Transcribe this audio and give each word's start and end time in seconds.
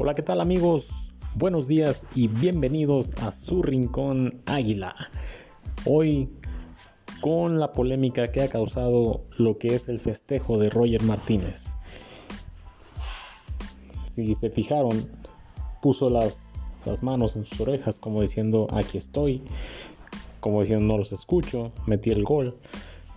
Hola, 0.00 0.14
¿qué 0.14 0.22
tal 0.22 0.40
amigos? 0.40 1.12
Buenos 1.34 1.66
días 1.66 2.06
y 2.14 2.28
bienvenidos 2.28 3.14
a 3.14 3.32
su 3.32 3.64
rincón 3.64 4.40
Águila. 4.46 4.94
Hoy 5.86 6.28
con 7.20 7.58
la 7.58 7.72
polémica 7.72 8.30
que 8.30 8.42
ha 8.42 8.48
causado 8.48 9.24
lo 9.38 9.58
que 9.58 9.74
es 9.74 9.88
el 9.88 9.98
festejo 9.98 10.56
de 10.56 10.68
Roger 10.68 11.02
Martínez. 11.02 11.74
Si 14.06 14.34
se 14.34 14.50
fijaron, 14.50 15.10
puso 15.82 16.08
las, 16.10 16.70
las 16.86 17.02
manos 17.02 17.34
en 17.34 17.44
sus 17.44 17.60
orejas 17.60 17.98
como 17.98 18.22
diciendo 18.22 18.68
aquí 18.70 18.98
estoy, 18.98 19.42
como 20.38 20.60
diciendo 20.60 20.84
no 20.86 20.98
los 20.98 21.10
escucho, 21.10 21.72
metí 21.86 22.10
el 22.10 22.22
gol. 22.22 22.56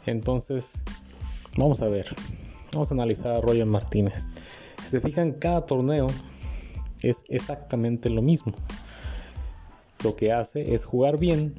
Entonces, 0.08 0.84
vamos 1.56 1.84
a 1.84 1.90
ver, 1.90 2.08
vamos 2.74 2.90
a 2.90 2.96
analizar 2.96 3.34
a 3.34 3.42
Roger 3.42 3.68
Martínez. 3.68 4.32
Si 4.82 4.90
se 4.90 5.00
fijan, 5.00 5.34
cada 5.34 5.68
torneo 5.68 6.08
es 7.02 7.24
exactamente 7.30 8.10
lo 8.10 8.22
mismo. 8.22 8.54
Lo 10.04 10.16
que 10.16 10.32
hace 10.32 10.74
es 10.74 10.86
jugar 10.86 11.18
bien 11.18 11.56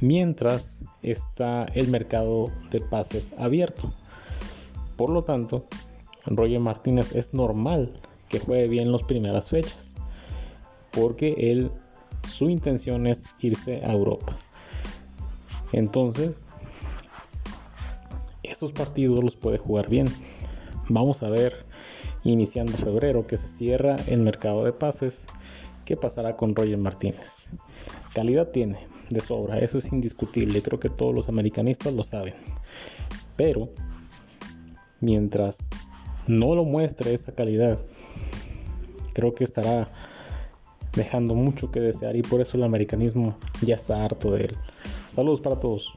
mientras 0.00 0.80
está 1.02 1.64
el 1.74 1.88
mercado 1.88 2.48
de 2.70 2.80
pases 2.80 3.34
abierto. 3.38 3.92
Por 4.96 5.10
lo 5.10 5.22
tanto, 5.22 5.66
Roger 6.26 6.60
Martínez 6.60 7.14
es 7.14 7.34
normal 7.34 7.92
que 8.28 8.38
juegue 8.38 8.68
bien 8.68 8.92
las 8.92 9.02
primeras 9.02 9.50
fechas, 9.50 9.96
porque 10.92 11.34
él 11.38 11.70
su 12.26 12.48
intención 12.50 13.06
es 13.06 13.24
irse 13.40 13.82
a 13.84 13.92
Europa. 13.92 14.36
Entonces, 15.72 16.48
estos 18.42 18.72
partidos 18.72 19.22
los 19.22 19.36
puede 19.36 19.58
jugar 19.58 19.88
bien. 19.88 20.08
Vamos 20.88 21.22
a 21.22 21.30
ver 21.30 21.64
iniciando 22.24 22.72
febrero 22.72 23.26
que 23.26 23.36
se 23.36 23.46
cierra 23.46 23.96
el 24.06 24.20
mercado 24.20 24.64
de 24.64 24.72
pases, 24.72 25.26
¿qué 25.84 25.96
pasará 25.96 26.36
con 26.36 26.54
Roger 26.54 26.78
Martínez? 26.78 27.46
Calidad 28.14 28.48
tiene, 28.48 28.78
de 29.10 29.20
sobra, 29.20 29.58
eso 29.58 29.78
es 29.78 29.92
indiscutible, 29.92 30.62
creo 30.62 30.80
que 30.80 30.88
todos 30.88 31.14
los 31.14 31.28
americanistas 31.28 31.94
lo 31.94 32.02
saben. 32.02 32.34
Pero, 33.36 33.70
mientras 35.00 35.70
no 36.26 36.54
lo 36.54 36.64
muestre 36.64 37.14
esa 37.14 37.32
calidad, 37.32 37.78
creo 39.14 39.34
que 39.34 39.44
estará 39.44 39.88
dejando 40.94 41.34
mucho 41.34 41.70
que 41.70 41.80
desear 41.80 42.16
y 42.16 42.22
por 42.22 42.40
eso 42.40 42.56
el 42.56 42.64
americanismo 42.64 43.36
ya 43.62 43.74
está 43.74 44.04
harto 44.04 44.32
de 44.32 44.44
él. 44.44 44.56
Saludos 45.08 45.40
para 45.40 45.58
todos. 45.60 45.96